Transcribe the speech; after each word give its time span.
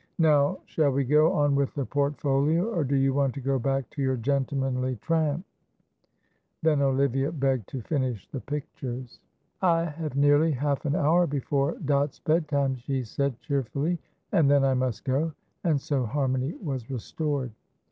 "Now 0.17 0.57
shall 0.65 0.89
we 0.89 1.03
go 1.03 1.31
on 1.31 1.53
with 1.53 1.75
the 1.75 1.85
portfolio, 1.85 2.65
or 2.73 2.83
do 2.83 2.95
you 2.95 3.13
want 3.13 3.35
to 3.35 3.39
go 3.39 3.59
back 3.59 3.87
to 3.91 4.01
your 4.01 4.17
gentlemanly 4.17 4.95
tramp?" 4.95 5.45
Then 6.63 6.81
Olivia 6.81 7.31
begged 7.31 7.69
to 7.69 7.83
finish 7.83 8.27
the 8.27 8.39
pictures. 8.39 9.19
"I 9.61 9.83
have 9.85 10.15
nearly 10.15 10.53
half 10.53 10.85
an 10.85 10.95
hour 10.95 11.27
before 11.27 11.77
Dot's 11.85 12.17
bedtime," 12.17 12.77
she 12.77 13.03
said, 13.03 13.39
cheerfully, 13.41 13.99
"and 14.31 14.49
then 14.49 14.63
I 14.63 14.73
must 14.73 15.03
go," 15.05 15.33
and 15.63 15.79
so 15.79 16.07
harmony 16.07 16.53
was 16.63 16.89
restored. 16.89 17.51